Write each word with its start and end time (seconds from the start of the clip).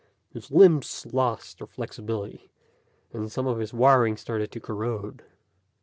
His 0.31 0.49
limbs 0.49 1.05
lost 1.13 1.59
their 1.59 1.67
flexibility, 1.67 2.49
and 3.13 3.31
some 3.31 3.45
of 3.45 3.59
his 3.59 3.71
wiring 3.71 4.17
started 4.17 4.51
to 4.51 4.59
corrode. 4.59 5.23